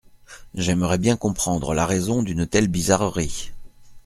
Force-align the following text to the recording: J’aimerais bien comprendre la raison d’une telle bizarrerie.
J’aimerais 0.55 0.97
bien 0.97 1.15
comprendre 1.15 1.75
la 1.75 1.85
raison 1.85 2.23
d’une 2.23 2.47
telle 2.47 2.67
bizarrerie. 2.69 3.51